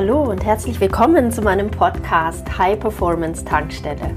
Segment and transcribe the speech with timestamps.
[0.00, 4.14] Hallo und herzlich willkommen zu meinem Podcast High Performance Tankstelle.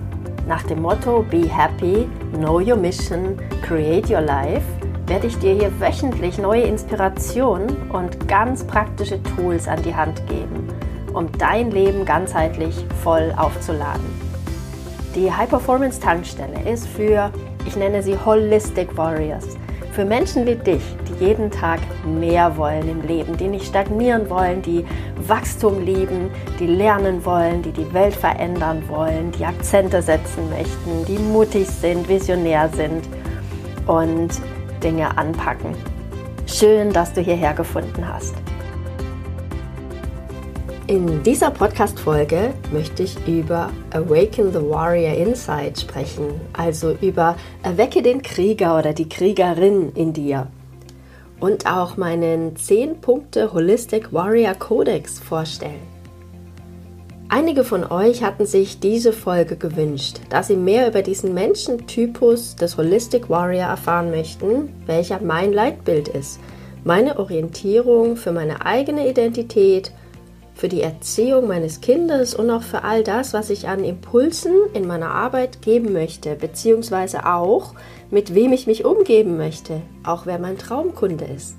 [0.47, 4.61] Nach dem Motto Be Happy, Know Your Mission, Create Your Life
[5.07, 10.67] werde ich dir hier wöchentlich neue Inspirationen und ganz praktische Tools an die Hand geben,
[11.15, 14.05] um dein Leben ganzheitlich voll aufzuladen.
[15.15, 17.31] Die High Performance Tankstelle ist für,
[17.65, 19.57] ich nenne sie Holistic Warriors
[19.91, 24.61] für Menschen wie dich, die jeden Tag mehr wollen im Leben, die nicht stagnieren wollen,
[24.61, 24.85] die
[25.31, 31.17] Wachstum lieben, die lernen wollen, die die Welt verändern wollen, die Akzente setzen möchten, die
[31.17, 33.05] mutig sind, visionär sind
[33.87, 34.29] und
[34.83, 35.73] Dinge anpacken.
[36.47, 38.35] Schön, dass du hierher gefunden hast.
[40.87, 48.21] In dieser Podcast-Folge möchte ich über Awaken the Warrior Inside sprechen, also über Erwecke den
[48.21, 50.47] Krieger oder die Kriegerin in dir
[51.41, 55.81] und auch meinen 10 Punkte Holistic Warrior Codex vorstellen.
[57.27, 62.77] Einige von euch hatten sich diese Folge gewünscht, da sie mehr über diesen Menschentypus des
[62.77, 66.39] Holistic Warrior erfahren möchten, welcher mein Leitbild ist,
[66.83, 69.91] meine Orientierung für meine eigene Identität
[70.61, 74.85] für die Erziehung meines Kindes und auch für all das, was ich an Impulsen in
[74.85, 77.73] meiner Arbeit geben möchte, beziehungsweise auch,
[78.11, 81.55] mit wem ich mich umgeben möchte, auch wer mein Traumkunde ist.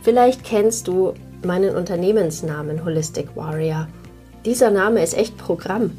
[0.00, 3.88] Vielleicht kennst du meinen Unternehmensnamen Holistic Warrior.
[4.44, 5.90] Dieser Name ist echt Programm.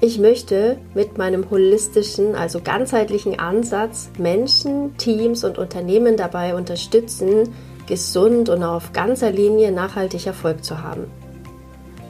[0.00, 7.54] Ich möchte mit meinem holistischen, also ganzheitlichen Ansatz Menschen, Teams und Unternehmen dabei unterstützen,
[7.86, 11.10] gesund und auf ganzer Linie nachhaltig Erfolg zu haben.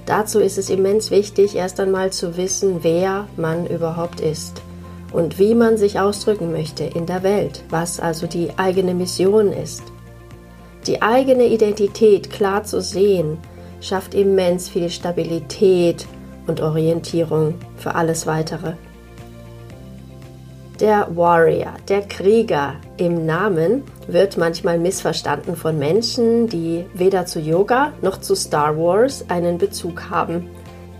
[0.06, 4.60] Dazu ist es immens wichtig, erst einmal zu wissen, wer man überhaupt ist
[5.12, 9.82] und wie man sich ausdrücken möchte in der Welt, was also die eigene Mission ist.
[10.86, 13.38] Die eigene Identität klar zu sehen,
[13.80, 16.06] schafft immens viel Stabilität
[16.46, 18.74] und Orientierung für alles Weitere.
[20.80, 27.92] Der Warrior, der Krieger im Namen, wird manchmal missverstanden von Menschen, die weder zu Yoga
[28.02, 30.50] noch zu Star Wars einen Bezug haben.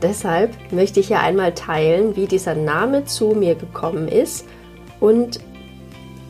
[0.00, 4.46] Deshalb möchte ich hier einmal teilen, wie dieser Name zu mir gekommen ist
[5.00, 5.40] und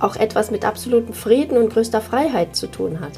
[0.01, 3.13] auch etwas mit absolutem Frieden und größter Freiheit zu tun hat.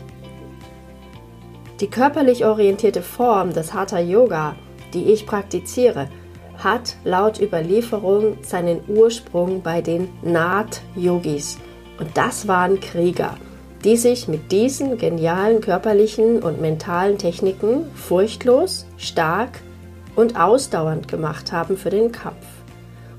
[1.79, 4.57] Die körperlich orientierte Form des Hatha Yoga,
[4.93, 6.09] die ich praktiziere,
[6.59, 11.59] hat laut Überlieferung seinen Ursprung bei den Naht-Yogis.
[11.99, 13.37] Und das waren Krieger,
[13.85, 19.61] die sich mit diesen genialen körperlichen und mentalen Techniken furchtlos, stark
[20.15, 22.47] und ausdauernd gemacht haben für den Kampf.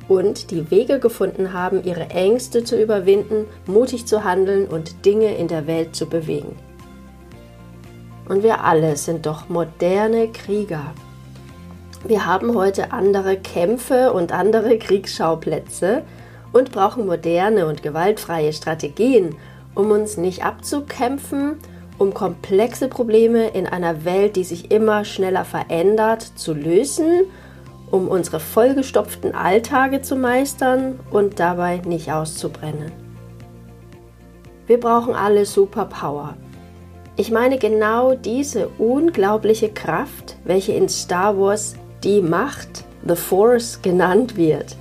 [0.07, 5.47] Und die Wege gefunden haben, ihre Ängste zu überwinden, mutig zu handeln und Dinge in
[5.47, 6.55] der Welt zu bewegen.
[8.29, 10.93] Und wir alle sind doch moderne Krieger.
[12.07, 16.03] Wir haben heute andere Kämpfe und andere Kriegsschauplätze
[16.53, 19.35] und brauchen moderne und gewaltfreie Strategien,
[19.75, 21.57] um uns nicht abzukämpfen,
[21.97, 27.25] um komplexe Probleme in einer Welt, die sich immer schneller verändert, zu lösen,
[27.91, 32.93] um unsere vollgestopften Alltage zu meistern und dabei nicht auszubrennen.
[34.65, 36.37] Wir brauchen alle Superpower.
[37.17, 44.37] Ich meine genau diese unglaubliche Kraft, welche in Star Wars die Macht, The Force genannt
[44.37, 44.75] wird.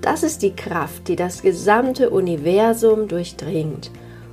[0.00, 3.90] Das ist die Kraft, die das gesamte Universum durchdringt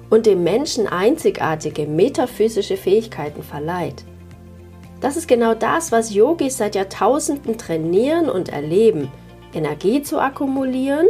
[0.10, 4.04] und dem Menschen einzigartige metaphysische Fähigkeiten verleiht.
[5.00, 9.12] Das ist genau das, was Yogis seit Jahrtausenden trainieren und erleben,
[9.54, 11.08] Energie zu akkumulieren,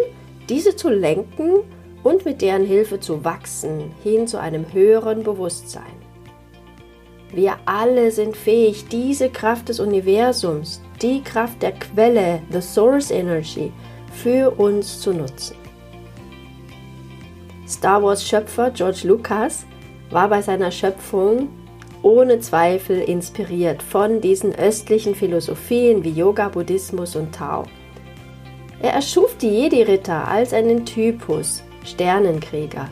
[0.50, 1.60] diese zu lenken
[2.04, 6.11] und mit deren Hilfe zu wachsen hin zu einem höheren Bewusstsein.
[7.34, 13.72] Wir alle sind fähig, diese Kraft des Universums, die Kraft der Quelle, the Source Energy,
[14.14, 15.56] für uns zu nutzen.
[17.66, 19.66] Star Wars Schöpfer George Lucas
[20.10, 21.48] war bei seiner Schöpfung
[22.04, 27.64] ohne Zweifel inspiriert von diesen östlichen Philosophien wie Yoga, Buddhismus und Tao.
[28.82, 32.90] Er erschuf die Jedi-Ritter als einen Typus, Sternenkrieger,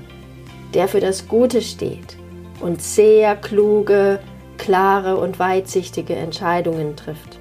[0.73, 2.15] der für das Gute steht
[2.61, 4.19] und sehr kluge,
[4.57, 7.39] klare und weitsichtige Entscheidungen trifft.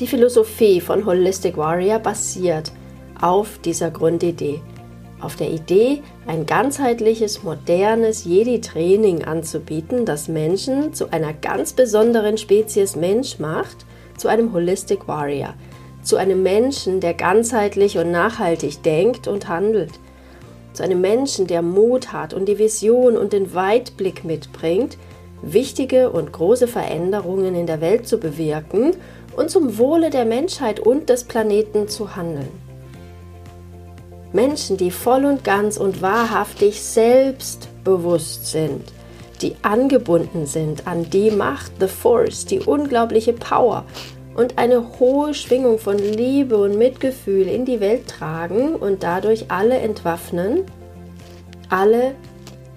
[0.00, 2.72] Die Philosophie von Holistic Warrior basiert
[3.20, 4.62] auf dieser Grundidee,
[5.20, 12.96] auf der Idee, ein ganzheitliches, modernes Jedi-Training anzubieten, das Menschen zu einer ganz besonderen Spezies
[12.96, 13.84] Mensch macht,
[14.16, 15.52] zu einem Holistic Warrior,
[16.02, 20.00] zu einem Menschen, der ganzheitlich und nachhaltig denkt und handelt,
[20.72, 24.96] zu einem Menschen, der Mut hat und die Vision und den Weitblick mitbringt,
[25.42, 28.92] wichtige und große Veränderungen in der Welt zu bewirken
[29.36, 32.48] und zum Wohle der Menschheit und des Planeten zu handeln.
[34.32, 38.92] Menschen, die voll und ganz und wahrhaftig selbstbewusst sind,
[39.42, 43.84] die angebunden sind an die Macht, the Force, die unglaubliche Power
[44.34, 49.78] und eine hohe Schwingung von Liebe und Mitgefühl in die Welt tragen und dadurch alle
[49.78, 50.64] entwaffnen,
[51.68, 52.14] alle,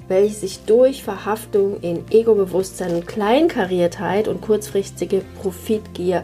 [0.08, 6.24] welche sich durch Verhaftung in Ego-Bewusstsein, Kleinkariertheit und kurzfristige Profitgier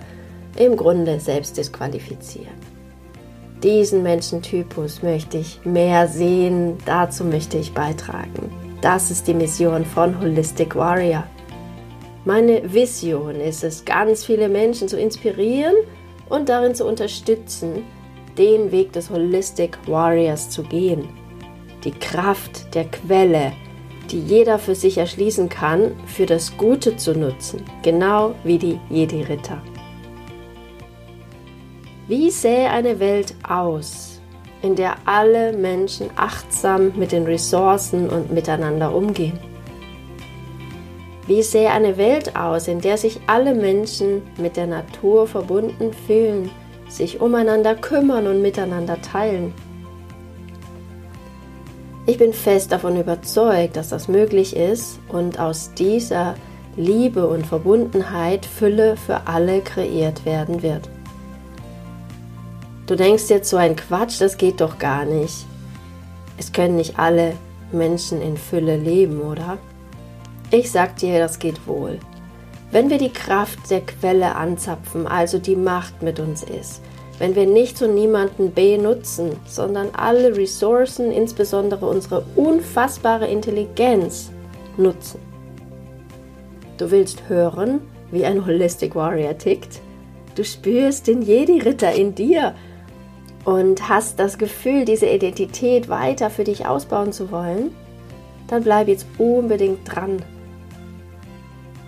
[0.58, 2.70] im Grunde selbst disqualifizieren.
[3.64, 8.50] Diesen Menschentypus möchte ich mehr sehen, dazu möchte ich beitragen.
[8.82, 11.26] Das ist die Mission von Holistic Warrior.
[12.30, 15.74] Meine Vision ist es, ganz viele Menschen zu inspirieren
[16.30, 17.82] und darin zu unterstützen,
[18.38, 21.10] den Weg des Holistic Warriors zu gehen.
[21.84, 23.54] Die Kraft der Quelle,
[24.12, 29.60] die jeder für sich erschließen kann, für das Gute zu nutzen, genau wie die Jedi-Ritter.
[32.08, 34.22] Wie sähe eine Welt aus,
[34.62, 39.40] in der alle Menschen achtsam mit den Ressourcen und miteinander umgehen?
[41.30, 46.50] Wie sähe eine Welt aus, in der sich alle Menschen mit der Natur verbunden fühlen,
[46.88, 49.54] sich umeinander kümmern und miteinander teilen?
[52.08, 56.34] Ich bin fest davon überzeugt, dass das möglich ist und aus dieser
[56.76, 60.90] Liebe und Verbundenheit Fülle für alle kreiert werden wird.
[62.88, 65.46] Du denkst jetzt so ein Quatsch, das geht doch gar nicht.
[66.40, 67.34] Es können nicht alle
[67.72, 69.60] Menschen in Fülle leben, oder?
[70.52, 72.00] Ich sag dir, das geht wohl.
[72.72, 76.82] Wenn wir die Kraft der Quelle anzapfen, also die Macht mit uns ist,
[77.20, 84.32] wenn wir nichts und niemanden benutzen, sondern alle Ressourcen, insbesondere unsere unfassbare Intelligenz,
[84.78, 85.20] nutzen.
[86.78, 89.82] Du willst hören, wie ein Holistic Warrior tickt?
[90.36, 92.56] Du spürst den Jedi-Ritter in dir
[93.46, 97.72] und hast das Gefühl, diese Identität weiter für dich ausbauen zu wollen,
[98.48, 100.24] dann bleib jetzt unbedingt dran.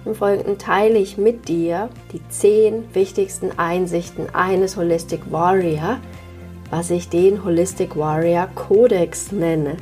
[0.05, 5.99] Im Folgenden teile ich mit dir die zehn wichtigsten Einsichten eines Holistic Warrior,
[6.71, 9.77] was ich den Holistic Warrior Codex nenne.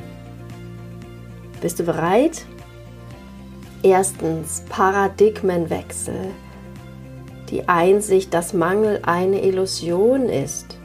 [1.62, 2.44] Bist du bereit?
[3.82, 6.32] Erstens Paradigmenwechsel.
[7.48, 10.76] Die Einsicht, dass Mangel eine Illusion ist.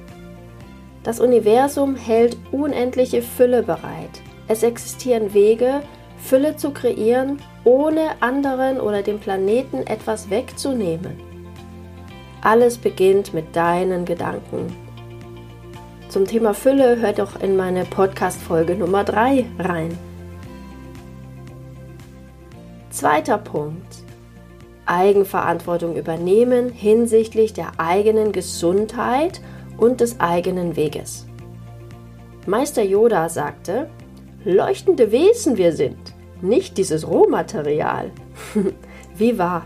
[1.04, 4.22] Das Universum hält unendliche Fülle bereit.
[4.48, 5.82] Es existieren Wege,
[6.18, 11.20] Fülle zu kreieren, ohne anderen oder dem Planeten etwas wegzunehmen.
[12.42, 14.76] Alles beginnt mit deinen Gedanken.
[16.10, 19.98] Zum Thema Fülle hört doch in meine Podcast-Folge Nummer 3 rein.
[22.90, 23.98] Zweiter Punkt.
[24.86, 29.42] Eigenverantwortung übernehmen hinsichtlich der eigenen Gesundheit
[29.78, 31.26] und des eigenen Weges.
[32.46, 33.90] Meister Yoda sagte,
[34.46, 35.98] leuchtende Wesen wir sind,
[36.42, 38.12] nicht dieses Rohmaterial.
[39.18, 39.66] Wie wahr?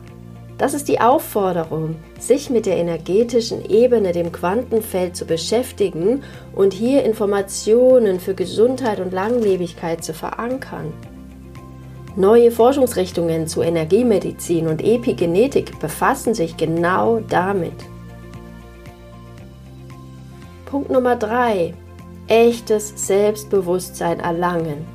[0.57, 6.23] Das ist die Aufforderung, sich mit der energetischen Ebene, dem Quantenfeld zu beschäftigen
[6.53, 10.91] und hier Informationen für Gesundheit und Langlebigkeit zu verankern.
[12.15, 17.71] Neue Forschungsrichtungen zu Energiemedizin und Epigenetik befassen sich genau damit.
[20.65, 21.73] Punkt Nummer 3.
[22.29, 24.85] Echtes Selbstbewusstsein erlangen.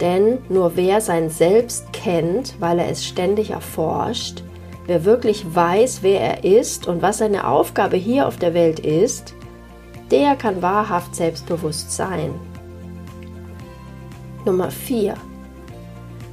[0.00, 4.42] Denn nur wer sein Selbst kennt, weil er es ständig erforscht,
[4.86, 9.34] wer wirklich weiß, wer er ist und was seine Aufgabe hier auf der Welt ist,
[10.10, 12.34] der kann wahrhaft selbstbewusst sein.
[14.44, 15.14] Nummer 4.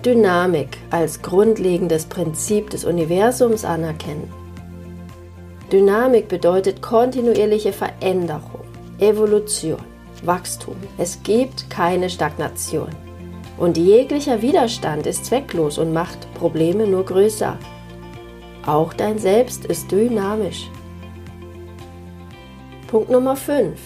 [0.06, 4.32] Dynamik als grundlegendes Prinzip des Universums anerkennen.
[5.72, 8.62] Dynamik bedeutet kontinuierliche Veränderung.
[9.00, 9.80] Evolution,
[10.28, 10.76] Wachstum.
[10.98, 12.90] Es gibt keine Stagnation.
[13.58, 17.58] Und jeglicher Widerstand ist zwecklos und macht Probleme nur größer.
[18.66, 20.70] Auch dein Selbst ist dynamisch.
[22.88, 23.80] Punkt Nummer 5.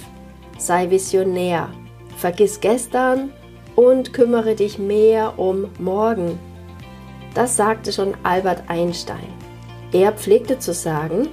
[0.57, 1.69] Sei visionär.
[2.17, 3.31] Vergiss gestern
[3.75, 6.39] und kümmere dich mehr um morgen.
[7.33, 9.33] Das sagte schon Albert Einstein.
[9.91, 11.29] Er pflegte zu sagen,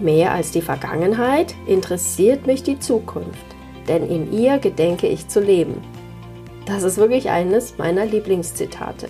[0.00, 3.47] Mehr als die Vergangenheit interessiert mich die Zukunft,
[3.88, 5.82] denn in ihr gedenke ich zu leben.
[6.66, 9.08] Das ist wirklich eines meiner Lieblingszitate.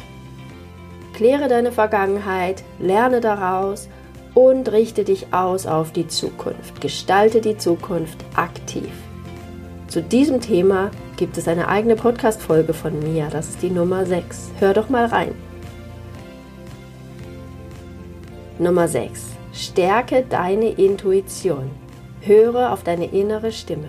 [1.13, 3.89] Kläre deine Vergangenheit, lerne daraus
[4.35, 6.81] und richte dich aus auf die Zukunft.
[6.81, 8.91] Gestalte die Zukunft aktiv.
[9.89, 13.29] Zu diesem Thema gibt es eine eigene Podcast-Folge von mir.
[13.33, 14.53] Das ist die Nummer 6.
[14.61, 15.35] Hör doch mal rein.
[18.59, 19.25] Nummer 6.
[19.53, 21.71] Stärke deine Intuition.
[22.21, 23.89] Höre auf deine innere Stimme.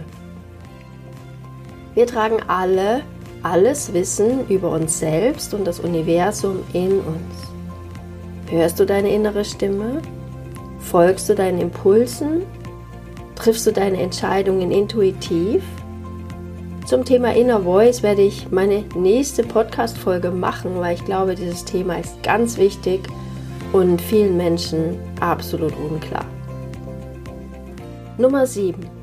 [1.99, 3.01] Wir tragen alle
[3.43, 8.49] alles Wissen über uns selbst und das Universum in uns.
[8.49, 10.01] Hörst du deine innere Stimme?
[10.79, 12.43] Folgst du deinen Impulsen?
[13.35, 15.61] Triffst du deine Entscheidungen intuitiv?
[16.85, 21.99] Zum Thema Inner Voice werde ich meine nächste Podcast-Folge machen, weil ich glaube, dieses Thema
[21.99, 23.01] ist ganz wichtig
[23.73, 26.23] und vielen Menschen absolut unklar.
[28.17, 28.98] Nummer 7.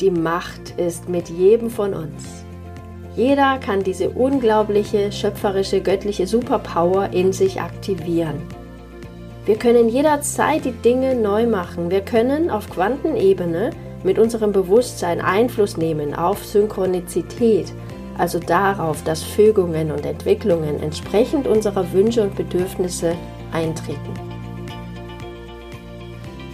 [0.00, 2.44] Die Macht ist mit jedem von uns.
[3.16, 8.40] Jeder kann diese unglaubliche, schöpferische, göttliche Superpower in sich aktivieren.
[9.44, 11.90] Wir können jederzeit die Dinge neu machen.
[11.90, 13.70] Wir können auf Quantenebene
[14.04, 17.72] mit unserem Bewusstsein Einfluss nehmen auf Synchronizität,
[18.18, 23.16] also darauf, dass Fügungen und Entwicklungen entsprechend unserer Wünsche und Bedürfnisse
[23.52, 24.14] eintreten.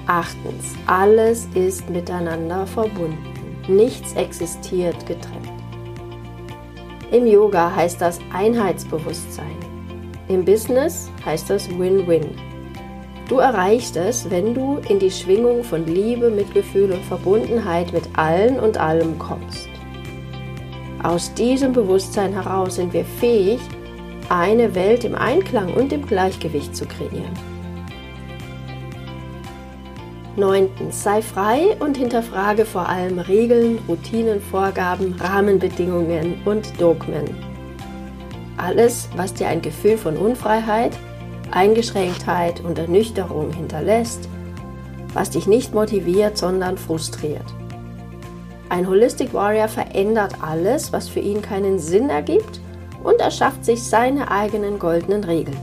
[0.06, 3.33] Achtens, alles ist miteinander verbunden.
[3.68, 5.48] Nichts existiert getrennt.
[7.10, 9.56] Im Yoga heißt das Einheitsbewusstsein.
[10.28, 12.26] Im Business heißt das Win-Win.
[13.28, 18.60] Du erreichst es, wenn du in die Schwingung von Liebe, Mitgefühl und Verbundenheit mit allen
[18.60, 19.68] und allem kommst.
[21.02, 23.60] Aus diesem Bewusstsein heraus sind wir fähig,
[24.28, 27.53] eine Welt im Einklang und im Gleichgewicht zu kreieren.
[30.36, 37.24] Neuntens, sei frei und hinterfrage vor allem Regeln, Routinen, Vorgaben, Rahmenbedingungen und Dogmen.
[38.56, 40.92] Alles, was dir ein Gefühl von Unfreiheit,
[41.52, 44.28] Eingeschränktheit und Ernüchterung hinterlässt,
[45.12, 47.46] was dich nicht motiviert, sondern frustriert.
[48.68, 52.60] Ein Holistic Warrior verändert alles, was für ihn keinen Sinn ergibt
[53.04, 55.58] und erschafft sich seine eigenen goldenen Regeln.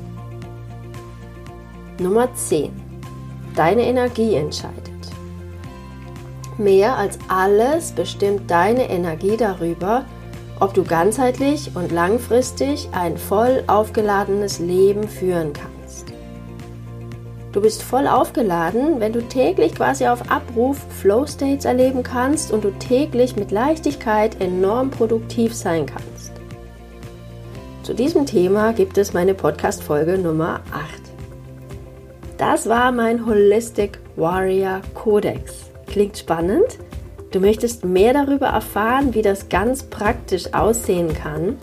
[1.99, 2.90] Nummer 10.
[3.55, 4.91] Deine Energie entscheidet.
[6.57, 10.05] Mehr als alles bestimmt deine Energie darüber,
[10.59, 16.13] ob du ganzheitlich und langfristig ein voll aufgeladenes Leben führen kannst.
[17.51, 22.63] Du bist voll aufgeladen, wenn du täglich quasi auf Abruf Flow States erleben kannst und
[22.63, 26.31] du täglich mit Leichtigkeit enorm produktiv sein kannst.
[27.83, 31.00] Zu diesem Thema gibt es meine Podcast-Folge Nummer 8.
[32.41, 35.69] Das war mein Holistic Warrior Codex.
[35.85, 36.79] Klingt spannend?
[37.29, 41.59] Du möchtest mehr darüber erfahren, wie das ganz praktisch aussehen kann?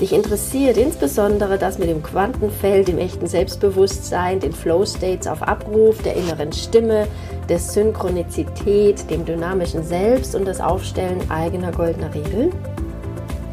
[0.00, 6.00] Dich interessiert insbesondere das mit dem Quantenfeld, dem echten Selbstbewusstsein, den Flow States auf Abruf,
[6.02, 7.06] der inneren Stimme,
[7.50, 12.54] der Synchronizität, dem dynamischen Selbst und das Aufstellen eigener goldener Regeln?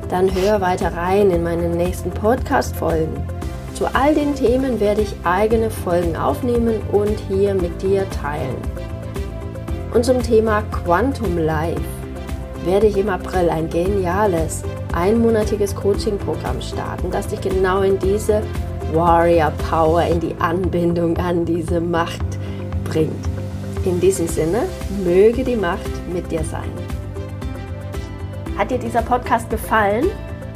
[0.08, 3.37] Dann hör weiter rein in meinen nächsten Podcast-Folgen.
[3.78, 8.56] Zu all den Themen werde ich eigene Folgen aufnehmen und hier mit dir teilen.
[9.94, 11.80] Und zum Thema Quantum Life
[12.66, 14.64] werde ich im April ein geniales
[14.96, 18.42] einmonatiges Coaching-Programm starten, das dich genau in diese
[18.94, 22.26] Warrior Power, in die Anbindung an diese Macht
[22.84, 23.14] bringt.
[23.86, 24.64] In diesem Sinne,
[25.04, 26.72] möge die Macht mit dir sein.
[28.58, 30.06] Hat dir dieser Podcast gefallen?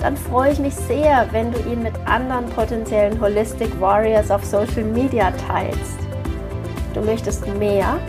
[0.01, 4.83] Dann freue ich mich sehr, wenn du ihn mit anderen potenziellen Holistic Warriors auf Social
[4.83, 5.99] Media teilst.
[6.93, 7.99] Du möchtest mehr?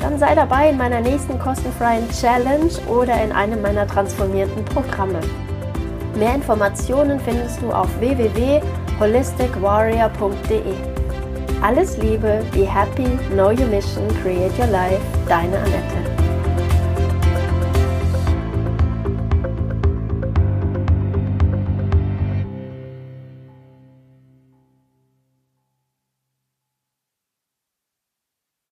[0.00, 5.20] Dann sei dabei in meiner nächsten kostenfreien Challenge oder in einem meiner transformierten Programme.
[6.16, 10.74] Mehr Informationen findest du auf www.holisticwarrior.de.
[11.62, 16.25] Alles Liebe, be happy, know your mission, create your life, deine Annette.